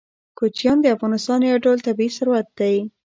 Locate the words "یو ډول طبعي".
1.41-2.09